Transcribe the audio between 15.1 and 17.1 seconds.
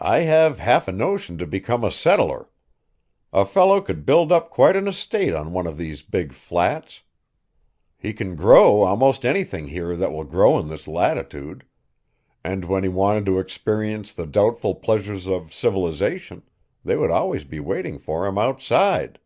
of civilization, they would